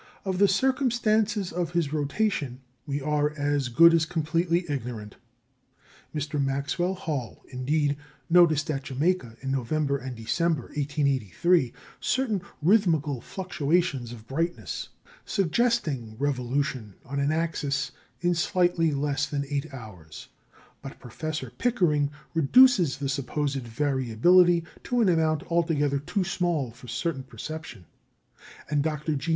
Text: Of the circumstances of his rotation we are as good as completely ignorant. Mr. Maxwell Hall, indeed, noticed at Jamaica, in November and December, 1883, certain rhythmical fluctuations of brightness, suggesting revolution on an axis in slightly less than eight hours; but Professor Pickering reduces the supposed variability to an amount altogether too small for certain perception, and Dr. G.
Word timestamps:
Of 0.25 0.39
the 0.39 0.47
circumstances 0.47 1.51
of 1.53 1.73
his 1.73 1.93
rotation 1.93 2.61
we 2.87 2.99
are 3.01 3.29
as 3.37 3.69
good 3.69 3.93
as 3.93 4.07
completely 4.07 4.65
ignorant. 4.67 5.17
Mr. 6.11 6.43
Maxwell 6.43 6.95
Hall, 6.95 7.43
indeed, 7.49 7.97
noticed 8.27 8.71
at 8.71 8.81
Jamaica, 8.81 9.37
in 9.41 9.51
November 9.51 9.97
and 9.99 10.15
December, 10.15 10.69
1883, 10.75 11.71
certain 11.99 12.41
rhythmical 12.63 13.21
fluctuations 13.21 14.11
of 14.11 14.25
brightness, 14.25 14.89
suggesting 15.23 16.15
revolution 16.17 16.95
on 17.05 17.19
an 17.19 17.31
axis 17.31 17.91
in 18.21 18.33
slightly 18.33 18.89
less 18.95 19.27
than 19.27 19.45
eight 19.51 19.71
hours; 19.71 20.29
but 20.81 20.97
Professor 20.97 21.51
Pickering 21.59 22.09
reduces 22.33 22.97
the 22.97 23.07
supposed 23.07 23.67
variability 23.67 24.63
to 24.83 25.01
an 25.01 25.09
amount 25.09 25.43
altogether 25.51 25.99
too 25.99 26.23
small 26.23 26.71
for 26.71 26.87
certain 26.87 27.21
perception, 27.21 27.85
and 28.67 28.81
Dr. 28.81 29.13
G. 29.15 29.29